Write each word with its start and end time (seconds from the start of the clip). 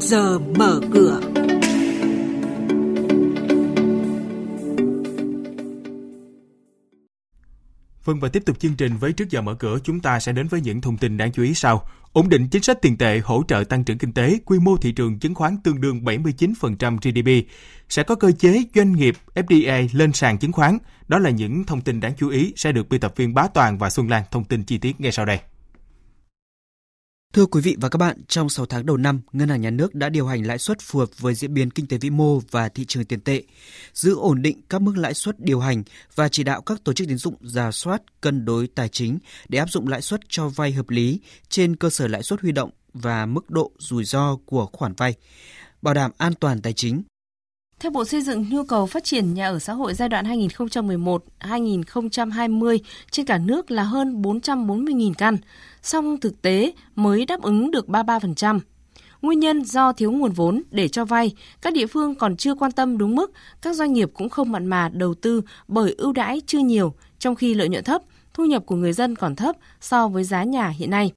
trước 0.00 0.06
giờ 0.06 0.38
mở 0.38 0.80
cửa. 0.92 1.20
Vâng 8.04 8.20
và 8.20 8.28
tiếp 8.28 8.42
tục 8.46 8.58
chương 8.58 8.76
trình 8.76 8.96
với 8.96 9.12
trước 9.12 9.30
giờ 9.30 9.40
mở 9.40 9.54
cửa 9.54 9.78
chúng 9.84 10.00
ta 10.00 10.20
sẽ 10.20 10.32
đến 10.32 10.48
với 10.48 10.60
những 10.60 10.80
thông 10.80 10.96
tin 10.96 11.16
đáng 11.16 11.32
chú 11.32 11.42
ý 11.42 11.54
sau. 11.54 11.88
Ổn 12.12 12.28
định 12.28 12.48
chính 12.48 12.62
sách 12.62 12.82
tiền 12.82 12.96
tệ 12.96 13.20
hỗ 13.24 13.42
trợ 13.48 13.64
tăng 13.64 13.84
trưởng 13.84 13.98
kinh 13.98 14.12
tế, 14.12 14.38
quy 14.44 14.58
mô 14.58 14.76
thị 14.76 14.92
trường 14.92 15.18
chứng 15.18 15.34
khoán 15.34 15.56
tương 15.64 15.80
đương 15.80 16.00
79% 16.04 16.96
GDP. 16.96 17.50
Sẽ 17.88 18.02
có 18.02 18.14
cơ 18.14 18.32
chế 18.38 18.62
doanh 18.74 18.92
nghiệp 18.92 19.16
FDI 19.34 19.88
lên 19.92 20.12
sàn 20.12 20.38
chứng 20.38 20.52
khoán. 20.52 20.78
Đó 21.08 21.18
là 21.18 21.30
những 21.30 21.64
thông 21.64 21.80
tin 21.80 22.00
đáng 22.00 22.12
chú 22.18 22.28
ý 22.28 22.52
sẽ 22.56 22.72
được 22.72 22.88
biên 22.88 23.00
tập 23.00 23.12
viên 23.16 23.34
Bá 23.34 23.46
Toàn 23.54 23.78
và 23.78 23.90
Xuân 23.90 24.08
Lan 24.10 24.22
thông 24.30 24.44
tin 24.44 24.62
chi 24.62 24.78
tiết 24.78 25.00
ngay 25.00 25.12
sau 25.12 25.24
đây. 25.24 25.38
Thưa 27.36 27.46
quý 27.46 27.60
vị 27.60 27.76
và 27.80 27.88
các 27.88 27.96
bạn, 27.96 28.16
trong 28.28 28.48
6 28.48 28.66
tháng 28.66 28.86
đầu 28.86 28.96
năm, 28.96 29.20
Ngân 29.32 29.48
hàng 29.48 29.60
Nhà 29.60 29.70
nước 29.70 29.94
đã 29.94 30.08
điều 30.08 30.26
hành 30.26 30.46
lãi 30.46 30.58
suất 30.58 30.80
phù 30.80 30.98
hợp 30.98 31.08
với 31.18 31.34
diễn 31.34 31.54
biến 31.54 31.70
kinh 31.70 31.86
tế 31.86 31.98
vĩ 31.98 32.10
mô 32.10 32.38
và 32.50 32.68
thị 32.68 32.84
trường 32.88 33.04
tiền 33.04 33.20
tệ, 33.20 33.42
giữ 33.94 34.14
ổn 34.14 34.42
định 34.42 34.60
các 34.68 34.82
mức 34.82 34.96
lãi 34.96 35.14
suất 35.14 35.40
điều 35.40 35.60
hành 35.60 35.82
và 36.14 36.28
chỉ 36.28 36.44
đạo 36.44 36.62
các 36.62 36.84
tổ 36.84 36.92
chức 36.92 37.08
tín 37.08 37.16
dụng 37.16 37.34
giả 37.40 37.70
soát 37.70 38.02
cân 38.20 38.44
đối 38.44 38.66
tài 38.66 38.88
chính 38.88 39.18
để 39.48 39.58
áp 39.58 39.70
dụng 39.70 39.88
lãi 39.88 40.02
suất 40.02 40.20
cho 40.28 40.48
vay 40.48 40.72
hợp 40.72 40.90
lý 40.90 41.20
trên 41.48 41.76
cơ 41.76 41.90
sở 41.90 42.08
lãi 42.08 42.22
suất 42.22 42.40
huy 42.40 42.52
động 42.52 42.70
và 42.92 43.26
mức 43.26 43.50
độ 43.50 43.70
rủi 43.78 44.04
ro 44.04 44.36
của 44.46 44.66
khoản 44.72 44.92
vay, 44.96 45.14
bảo 45.82 45.94
đảm 45.94 46.10
an 46.18 46.34
toàn 46.34 46.62
tài 46.62 46.72
chính, 46.72 47.02
theo 47.80 47.90
Bộ 47.90 48.04
Xây 48.04 48.22
dựng, 48.22 48.46
nhu 48.50 48.64
cầu 48.64 48.86
phát 48.86 49.04
triển 49.04 49.34
nhà 49.34 49.48
ở 49.48 49.58
xã 49.58 49.72
hội 49.72 49.94
giai 49.94 50.08
đoạn 50.08 50.24
2011-2020 50.24 52.78
trên 53.10 53.26
cả 53.26 53.38
nước 53.38 53.70
là 53.70 53.82
hơn 53.82 54.22
440.000 54.22 55.12
căn, 55.18 55.36
song 55.82 56.20
thực 56.20 56.42
tế 56.42 56.72
mới 56.94 57.26
đáp 57.26 57.42
ứng 57.42 57.70
được 57.70 57.88
33%. 57.88 58.60
Nguyên 59.22 59.40
nhân 59.40 59.64
do 59.64 59.92
thiếu 59.92 60.12
nguồn 60.12 60.32
vốn 60.32 60.62
để 60.70 60.88
cho 60.88 61.04
vay, 61.04 61.34
các 61.62 61.72
địa 61.72 61.86
phương 61.86 62.14
còn 62.14 62.36
chưa 62.36 62.54
quan 62.54 62.72
tâm 62.72 62.98
đúng 62.98 63.14
mức, 63.14 63.32
các 63.62 63.76
doanh 63.76 63.92
nghiệp 63.92 64.10
cũng 64.14 64.28
không 64.28 64.52
mặn 64.52 64.66
mà 64.66 64.88
đầu 64.88 65.14
tư 65.14 65.42
bởi 65.68 65.94
ưu 65.98 66.12
đãi 66.12 66.40
chưa 66.46 66.58
nhiều, 66.58 66.94
trong 67.18 67.34
khi 67.34 67.54
lợi 67.54 67.68
nhuận 67.68 67.84
thấp, 67.84 68.02
thu 68.34 68.44
nhập 68.44 68.62
của 68.66 68.76
người 68.76 68.92
dân 68.92 69.16
còn 69.16 69.36
thấp 69.36 69.56
so 69.80 70.08
với 70.08 70.24
giá 70.24 70.44
nhà 70.44 70.68
hiện 70.68 70.90
nay. 70.90 71.12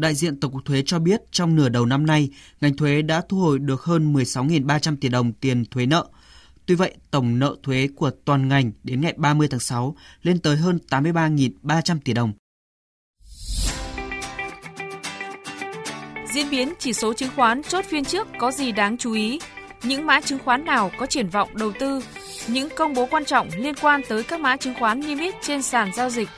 Đại 0.00 0.14
diện 0.14 0.40
Tổng 0.40 0.52
cục 0.52 0.64
Thuế 0.64 0.82
cho 0.86 0.98
biết 0.98 1.20
trong 1.30 1.56
nửa 1.56 1.68
đầu 1.68 1.86
năm 1.86 2.06
nay, 2.06 2.30
ngành 2.60 2.76
thuế 2.76 3.02
đã 3.02 3.22
thu 3.28 3.38
hồi 3.38 3.58
được 3.58 3.82
hơn 3.82 4.14
16.300 4.14 4.96
tỷ 5.00 5.08
đồng 5.08 5.32
tiền 5.32 5.64
thuế 5.64 5.86
nợ. 5.86 6.08
Tuy 6.66 6.74
vậy, 6.74 6.94
tổng 7.10 7.38
nợ 7.38 7.56
thuế 7.62 7.88
của 7.96 8.10
toàn 8.24 8.48
ngành 8.48 8.72
đến 8.82 9.00
ngày 9.00 9.14
30 9.16 9.48
tháng 9.50 9.60
6 9.60 9.96
lên 10.22 10.38
tới 10.38 10.56
hơn 10.56 10.78
83.300 10.90 11.98
tỷ 12.04 12.12
đồng. 12.12 12.32
Diễn 16.34 16.50
biến 16.50 16.72
chỉ 16.78 16.92
số 16.92 17.14
chứng 17.14 17.30
khoán 17.36 17.62
chốt 17.62 17.84
phiên 17.84 18.04
trước 18.04 18.28
có 18.38 18.50
gì 18.50 18.72
đáng 18.72 18.98
chú 18.98 19.12
ý? 19.12 19.40
Những 19.82 20.06
mã 20.06 20.20
chứng 20.20 20.38
khoán 20.44 20.64
nào 20.64 20.90
có 20.98 21.06
triển 21.06 21.28
vọng 21.28 21.48
đầu 21.54 21.72
tư? 21.80 22.00
Những 22.48 22.68
công 22.76 22.94
bố 22.94 23.08
quan 23.10 23.24
trọng 23.24 23.48
liên 23.56 23.74
quan 23.74 24.00
tới 24.08 24.22
các 24.22 24.40
mã 24.40 24.56
chứng 24.56 24.74
khoán 24.78 25.00
niêm 25.00 25.18
yết 25.18 25.34
trên 25.42 25.62
sàn 25.62 25.90
giao 25.96 26.10
dịch. 26.10 26.28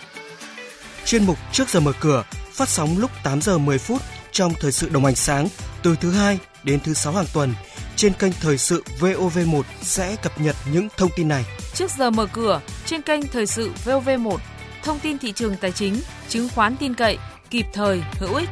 Chuyên 1.05 1.25
mục 1.27 1.39
trước 1.53 1.69
giờ 1.69 1.81
mở 1.81 1.93
cửa 2.01 2.25
phát 2.53 2.69
sóng 2.69 2.99
lúc 2.99 3.11
8 3.23 3.41
giờ 3.41 3.59
10 3.59 3.79
phút 3.79 4.03
trong 4.33 4.53
thời 4.61 4.73
sự 4.73 4.89
đồng 4.89 5.05
hành 5.05 5.15
sáng 5.15 5.49
từ 5.83 5.97
thứ 6.01 6.11
hai 6.11 6.39
đến 6.65 6.81
thứ 6.85 6.95
sáu 6.95 7.13
hàng 7.13 7.27
tuần 7.35 7.55
trên 7.97 8.13
kênh 8.13 8.33
thời 8.41 8.59
sự 8.59 8.85
VOV1 9.01 9.63
sẽ 9.83 10.17
cập 10.23 10.41
nhật 10.41 10.57
những 10.73 10.89
thông 10.97 11.11
tin 11.17 11.29
này. 11.29 11.45
Trước 11.75 11.91
giờ 11.91 12.11
mở 12.11 12.27
cửa 12.33 12.61
trên 12.87 13.03
kênh 13.03 13.27
thời 13.27 13.47
sự 13.47 13.71
VOV1, 13.85 14.37
thông 14.83 14.99
tin 14.99 15.19
thị 15.19 15.33
trường 15.33 15.57
tài 15.57 15.73
chính, 15.73 16.01
chứng 16.29 16.49
khoán 16.55 16.77
tin 16.77 16.95
cậy, 16.95 17.19
kịp 17.51 17.67
thời, 17.73 18.03
hữu 18.19 18.35
ích. 18.35 18.49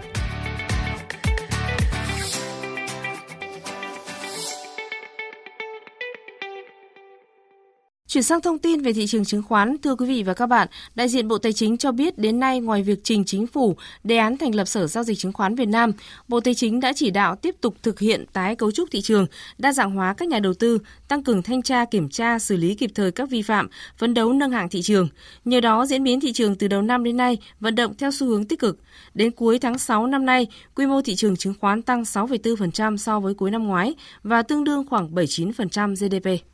Chuyển 8.10 8.22
sang 8.22 8.40
thông 8.40 8.58
tin 8.58 8.82
về 8.82 8.92
thị 8.92 9.06
trường 9.06 9.24
chứng 9.24 9.42
khoán, 9.42 9.76
thưa 9.82 9.94
quý 9.94 10.06
vị 10.06 10.22
và 10.22 10.34
các 10.34 10.46
bạn, 10.46 10.68
đại 10.94 11.08
diện 11.08 11.28
Bộ 11.28 11.38
Tài 11.38 11.52
chính 11.52 11.76
cho 11.76 11.92
biết 11.92 12.18
đến 12.18 12.40
nay 12.40 12.60
ngoài 12.60 12.82
việc 12.82 13.00
trình 13.04 13.24
chính 13.24 13.46
phủ 13.46 13.76
đề 14.04 14.16
án 14.16 14.38
thành 14.38 14.54
lập 14.54 14.64
Sở 14.64 14.86
giao 14.86 15.04
dịch 15.04 15.18
chứng 15.18 15.32
khoán 15.32 15.54
Việt 15.54 15.68
Nam, 15.68 15.92
Bộ 16.28 16.40
Tài 16.40 16.54
chính 16.54 16.80
đã 16.80 16.92
chỉ 16.92 17.10
đạo 17.10 17.36
tiếp 17.36 17.56
tục 17.60 17.74
thực 17.82 18.00
hiện 18.00 18.24
tái 18.32 18.56
cấu 18.56 18.70
trúc 18.70 18.88
thị 18.90 19.00
trường, 19.00 19.26
đa 19.58 19.72
dạng 19.72 19.90
hóa 19.90 20.14
các 20.14 20.28
nhà 20.28 20.38
đầu 20.38 20.54
tư, 20.54 20.78
tăng 21.08 21.22
cường 21.22 21.42
thanh 21.42 21.62
tra 21.62 21.84
kiểm 21.84 22.08
tra, 22.08 22.38
xử 22.38 22.56
lý 22.56 22.74
kịp 22.74 22.90
thời 22.94 23.10
các 23.10 23.30
vi 23.30 23.42
phạm, 23.42 23.68
phấn 23.98 24.14
đấu 24.14 24.32
nâng 24.32 24.50
hạng 24.50 24.68
thị 24.68 24.82
trường. 24.82 25.08
Nhờ 25.44 25.60
đó, 25.60 25.86
diễn 25.86 26.04
biến 26.04 26.20
thị 26.20 26.32
trường 26.32 26.54
từ 26.54 26.68
đầu 26.68 26.82
năm 26.82 27.04
đến 27.04 27.16
nay 27.16 27.38
vận 27.60 27.74
động 27.74 27.94
theo 27.98 28.10
xu 28.10 28.26
hướng 28.26 28.44
tích 28.44 28.60
cực. 28.60 28.78
Đến 29.14 29.30
cuối 29.30 29.58
tháng 29.58 29.78
6 29.78 30.06
năm 30.06 30.26
nay, 30.26 30.46
quy 30.74 30.86
mô 30.86 31.02
thị 31.02 31.14
trường 31.14 31.36
chứng 31.36 31.54
khoán 31.60 31.82
tăng 31.82 32.02
6,4% 32.02 32.96
so 32.96 33.20
với 33.20 33.34
cuối 33.34 33.50
năm 33.50 33.66
ngoái 33.66 33.94
và 34.22 34.42
tương 34.42 34.64
đương 34.64 34.86
khoảng 34.90 35.14
79% 35.14 35.94
GDP. 35.94 36.44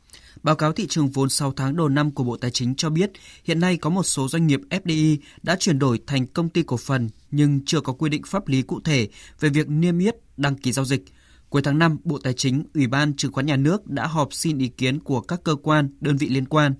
Báo 0.43 0.55
cáo 0.55 0.73
thị 0.73 0.87
trường 0.89 1.09
vốn 1.09 1.29
6 1.29 1.51
tháng 1.51 1.75
đầu 1.75 1.89
năm 1.89 2.11
của 2.11 2.23
Bộ 2.23 2.37
Tài 2.37 2.51
chính 2.51 2.75
cho 2.75 2.89
biết, 2.89 3.11
hiện 3.43 3.59
nay 3.59 3.77
có 3.77 3.89
một 3.89 4.03
số 4.03 4.27
doanh 4.27 4.47
nghiệp 4.47 4.61
FDI 4.69 5.17
đã 5.43 5.55
chuyển 5.59 5.79
đổi 5.79 5.99
thành 6.07 6.27
công 6.27 6.49
ty 6.49 6.63
cổ 6.63 6.77
phần 6.77 7.09
nhưng 7.31 7.65
chưa 7.65 7.81
có 7.81 7.93
quy 7.93 8.09
định 8.09 8.21
pháp 8.25 8.47
lý 8.47 8.61
cụ 8.61 8.79
thể 8.83 9.07
về 9.39 9.49
việc 9.49 9.69
niêm 9.69 9.99
yết 9.99 10.15
đăng 10.37 10.55
ký 10.55 10.71
giao 10.71 10.85
dịch. 10.85 11.03
Cuối 11.49 11.61
tháng 11.61 11.79
5, 11.79 11.97
Bộ 12.03 12.19
Tài 12.23 12.33
chính, 12.33 12.63
Ủy 12.73 12.87
ban 12.87 13.15
Chứng 13.15 13.31
khoán 13.31 13.45
Nhà 13.45 13.55
nước 13.55 13.87
đã 13.87 14.07
họp 14.07 14.33
xin 14.33 14.57
ý 14.57 14.67
kiến 14.67 14.99
của 14.99 15.21
các 15.21 15.43
cơ 15.43 15.55
quan, 15.55 15.89
đơn 16.01 16.17
vị 16.17 16.29
liên 16.29 16.45
quan. 16.45 16.73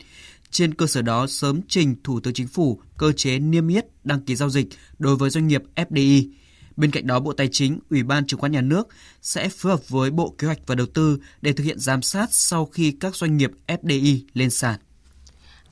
Trên 0.52 0.74
cơ 0.74 0.88
sở 0.88 1.02
đó 1.02 1.28
sớm 1.28 1.62
trình 1.68 1.96
Thủ 2.04 2.20
tướng 2.20 2.34
Chính 2.34 2.48
phủ 2.48 2.82
cơ 2.98 3.12
chế 3.12 3.40
niêm 3.40 3.68
yết 3.68 3.86
đăng 4.04 4.22
ký 4.22 4.36
giao 4.36 4.50
dịch 4.50 4.68
đối 5.00 5.16
với 5.16 5.30
doanh 5.30 5.48
nghiệp 5.48 5.64
FDI. 5.76 6.30
Bên 6.78 6.92
cạnh 6.92 7.08
đó, 7.08 7.20
Bộ 7.20 7.34
Tài 7.34 7.48
chính, 7.52 7.80
Ủy 7.90 8.04
ban 8.04 8.26
Chứng 8.26 8.40
khoán 8.40 8.52
Nhà 8.52 8.62
nước 8.62 8.88
sẽ 9.22 9.50
phối 9.50 9.72
hợp 9.72 9.90
với 9.90 10.12
Bộ 10.12 10.36
Kế 10.38 10.48
hoạch 10.48 10.60
và 10.66 10.76
Đầu 10.76 10.88
tư 10.88 11.20
để 11.42 11.54
thực 11.54 11.64
hiện 11.64 11.80
giám 11.80 12.02
sát 12.02 12.28
sau 12.32 12.66
khi 12.66 12.92
các 13.00 13.16
doanh 13.16 13.38
nghiệp 13.38 13.52
FDI 13.68 14.20
lên 14.34 14.50
sàn. 14.50 14.80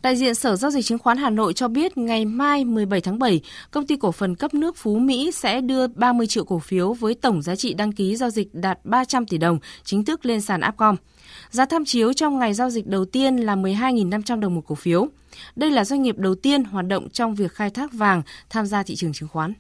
Đại 0.01 0.15
diện 0.15 0.35
Sở 0.35 0.55
Giao 0.55 0.71
dịch 0.71 0.85
Chứng 0.85 0.99
khoán 0.99 1.17
Hà 1.17 1.29
Nội 1.29 1.53
cho 1.53 1.67
biết 1.67 1.97
ngày 1.97 2.25
mai 2.25 2.65
17 2.65 3.01
tháng 3.01 3.19
7, 3.19 3.41
công 3.71 3.87
ty 3.87 3.95
cổ 3.95 4.11
phần 4.11 4.35
cấp 4.35 4.53
nước 4.53 4.77
Phú 4.77 4.99
Mỹ 4.99 5.31
sẽ 5.31 5.61
đưa 5.61 5.87
30 5.87 6.27
triệu 6.27 6.45
cổ 6.45 6.59
phiếu 6.59 6.93
với 6.93 7.15
tổng 7.15 7.41
giá 7.41 7.55
trị 7.55 7.73
đăng 7.73 7.91
ký 7.91 8.15
giao 8.15 8.29
dịch 8.29 8.53
đạt 8.53 8.79
300 8.83 9.25
tỷ 9.25 9.37
đồng 9.37 9.59
chính 9.83 10.05
thức 10.05 10.25
lên 10.25 10.41
sàn 10.41 10.61
Upcom. 10.69 10.95
Giá 11.49 11.65
tham 11.65 11.85
chiếu 11.85 12.13
trong 12.13 12.39
ngày 12.39 12.53
giao 12.53 12.69
dịch 12.69 12.87
đầu 12.87 13.05
tiên 13.05 13.37
là 13.37 13.55
12.500 13.55 14.39
đồng 14.39 14.55
một 14.55 14.61
cổ 14.67 14.75
phiếu. 14.75 15.07
Đây 15.55 15.71
là 15.71 15.85
doanh 15.85 16.01
nghiệp 16.01 16.17
đầu 16.17 16.35
tiên 16.35 16.63
hoạt 16.63 16.87
động 16.87 17.09
trong 17.09 17.35
việc 17.35 17.51
khai 17.51 17.69
thác 17.69 17.93
vàng 17.93 18.21
tham 18.49 18.65
gia 18.65 18.83
thị 18.83 18.95
trường 18.95 19.13
chứng 19.13 19.29
khoán. 19.29 19.53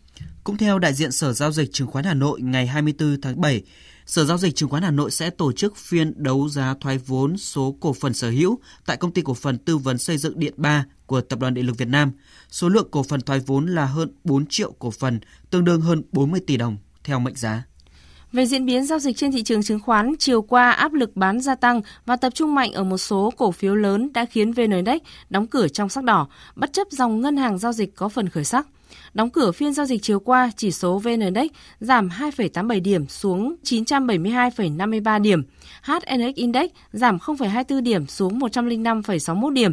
Cũng 0.45 0.57
theo 0.57 0.79
đại 0.79 0.93
diện 0.93 1.11
Sở 1.11 1.33
Giao 1.33 1.51
dịch 1.51 1.73
Chứng 1.73 1.87
khoán 1.87 2.05
Hà 2.05 2.13
Nội 2.13 2.41
ngày 2.41 2.67
24 2.67 3.21
tháng 3.21 3.41
7, 3.41 3.63
Sở 4.05 4.25
Giao 4.25 4.37
dịch 4.37 4.55
Chứng 4.55 4.69
khoán 4.69 4.83
Hà 4.83 4.91
Nội 4.91 5.11
sẽ 5.11 5.29
tổ 5.29 5.51
chức 5.51 5.75
phiên 5.77 6.13
đấu 6.23 6.49
giá 6.49 6.75
thoái 6.81 6.97
vốn 6.97 7.37
số 7.37 7.75
cổ 7.79 7.93
phần 7.93 8.13
sở 8.13 8.29
hữu 8.29 8.59
tại 8.85 8.97
công 8.97 9.11
ty 9.11 9.21
cổ 9.21 9.33
phần 9.33 9.57
tư 9.57 9.77
vấn 9.77 9.97
xây 9.97 10.17
dựng 10.17 10.39
Điện 10.39 10.53
3 10.57 10.85
của 11.05 11.21
Tập 11.21 11.39
đoàn 11.39 11.53
Điện 11.53 11.65
lực 11.65 11.77
Việt 11.77 11.87
Nam. 11.87 12.11
Số 12.49 12.69
lượng 12.69 12.87
cổ 12.91 13.03
phần 13.03 13.21
thoái 13.21 13.39
vốn 13.39 13.65
là 13.65 13.85
hơn 13.85 14.11
4 14.23 14.45
triệu 14.45 14.71
cổ 14.71 14.91
phần, 14.91 15.19
tương 15.49 15.65
đương 15.65 15.81
hơn 15.81 16.01
40 16.11 16.39
tỷ 16.47 16.57
đồng 16.57 16.77
theo 17.03 17.19
mệnh 17.19 17.35
giá. 17.35 17.63
Về 18.31 18.45
diễn 18.45 18.65
biến 18.65 18.85
giao 18.85 18.99
dịch 18.99 19.17
trên 19.17 19.31
thị 19.31 19.43
trường 19.43 19.63
chứng 19.63 19.79
khoán, 19.79 20.13
chiều 20.19 20.41
qua 20.41 20.71
áp 20.71 20.93
lực 20.93 21.15
bán 21.15 21.41
gia 21.41 21.55
tăng 21.55 21.81
và 22.05 22.15
tập 22.15 22.33
trung 22.35 22.55
mạnh 22.55 22.73
ở 22.73 22.83
một 22.83 22.97
số 22.97 23.33
cổ 23.37 23.51
phiếu 23.51 23.75
lớn 23.75 24.13
đã 24.13 24.25
khiến 24.25 24.51
VN 24.51 24.71
Index 24.71 25.01
đóng 25.29 25.47
cửa 25.47 25.67
trong 25.67 25.89
sắc 25.89 26.03
đỏ, 26.03 26.27
bất 26.55 26.73
chấp 26.73 26.87
dòng 26.91 27.21
ngân 27.21 27.37
hàng 27.37 27.57
giao 27.57 27.73
dịch 27.73 27.95
có 27.95 28.09
phần 28.09 28.29
khởi 28.29 28.43
sắc. 28.43 28.67
Đóng 29.13 29.29
cửa 29.29 29.51
phiên 29.51 29.73
giao 29.73 29.85
dịch 29.85 30.01
chiều 30.01 30.19
qua, 30.19 30.51
chỉ 30.57 30.71
số 30.71 30.99
VN 30.99 31.19
Index 31.19 31.47
giảm 31.79 32.09
2,87 32.09 32.81
điểm 32.81 33.07
xuống 33.07 33.55
972,53 33.63 35.21
điểm. 35.21 35.43
HNX 35.83 36.35
Index 36.35 36.69
giảm 36.93 37.17
0,24 37.17 37.81
điểm 37.81 38.07
xuống 38.07 38.39
105,61 38.39 39.53
điểm. 39.53 39.71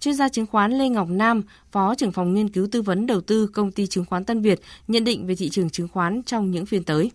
Chuyên 0.00 0.14
gia 0.14 0.28
chứng 0.28 0.46
khoán 0.46 0.72
Lê 0.72 0.88
Ngọc 0.88 1.08
Nam, 1.08 1.42
Phó 1.72 1.94
trưởng 1.94 2.12
phòng 2.12 2.34
nghiên 2.34 2.48
cứu 2.48 2.66
tư 2.72 2.82
vấn 2.82 3.06
đầu 3.06 3.20
tư 3.20 3.46
công 3.46 3.72
ty 3.72 3.86
chứng 3.86 4.04
khoán 4.04 4.24
Tân 4.24 4.42
Việt 4.42 4.60
nhận 4.88 5.04
định 5.04 5.26
về 5.26 5.34
thị 5.34 5.48
trường 5.48 5.70
chứng 5.70 5.88
khoán 5.88 6.22
trong 6.22 6.50
những 6.50 6.66
phiên 6.66 6.84
tới. 6.84 7.10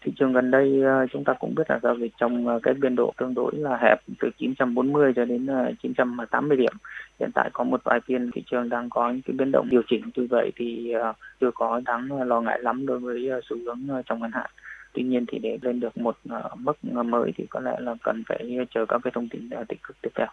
Thị 0.00 0.12
trường 0.16 0.32
gần 0.32 0.50
đây 0.50 0.82
ờ, 0.82 1.06
chúng 1.12 1.24
ta 1.24 1.32
cũng 1.40 1.54
biết 1.54 1.70
là 1.70 1.78
giao 1.82 1.96
dịch 1.96 2.12
trong 2.18 2.48
ờ, 2.48 2.60
cái 2.62 2.74
biên 2.74 2.96
độ 2.96 3.12
tương 3.18 3.34
đối 3.34 3.52
là 3.54 3.78
hẹp 3.82 3.98
từ 4.20 4.30
940 4.38 5.12
cho 5.16 5.24
đến 5.24 5.46
ờ, 5.46 5.72
980 5.82 6.56
điểm. 6.56 6.72
Hiện 7.20 7.30
tại 7.34 7.50
có 7.52 7.64
một 7.64 7.80
vài 7.84 8.00
phiên 8.06 8.30
thị 8.34 8.42
trường 8.50 8.68
đang 8.68 8.90
có 8.90 9.10
những 9.10 9.22
cái 9.22 9.34
biến 9.38 9.50
động 9.52 9.68
điều 9.70 9.82
chỉnh, 9.88 10.02
tuy 10.14 10.26
vậy 10.26 10.52
thì 10.56 10.94
chưa 11.40 11.50
có 11.54 11.80
đáng 11.84 12.22
lo 12.28 12.40
ngại 12.40 12.58
lắm 12.62 12.86
đối 12.86 12.98
với 12.98 13.30
xu 13.48 13.56
hướng 13.64 14.02
trong 14.06 14.20
ngắn 14.20 14.30
hạn. 14.34 14.50
Tuy 14.92 15.02
nhiên 15.02 15.24
thì 15.28 15.38
để 15.38 15.58
lên 15.62 15.80
được 15.80 15.98
một 15.98 16.16
mức 16.56 16.84
mới 16.84 17.32
thì 17.36 17.46
có 17.50 17.60
lẽ 17.60 17.76
là 17.80 17.94
cần 18.02 18.22
phải 18.28 18.58
chờ 18.74 18.86
các 18.86 19.00
cái 19.04 19.10
thông 19.14 19.28
tin 19.28 19.50
tích 19.68 19.82
cực 19.82 19.96
tiếp 20.02 20.10
theo. 20.14 20.26